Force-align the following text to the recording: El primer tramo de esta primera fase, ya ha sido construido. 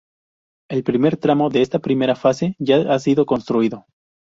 El 0.67 0.83
primer 0.83 1.15
tramo 1.17 1.51
de 1.51 1.61
esta 1.61 1.77
primera 1.77 2.15
fase, 2.15 2.55
ya 2.57 2.91
ha 2.91 2.97
sido 2.97 3.27
construido. 3.27 3.85